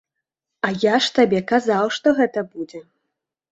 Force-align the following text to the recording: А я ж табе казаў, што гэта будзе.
А 0.67 0.71
я 0.83 0.95
ж 1.09 1.11
табе 1.19 1.43
казаў, 1.53 1.93
што 2.01 2.17
гэта 2.23 2.47
будзе. 2.53 2.85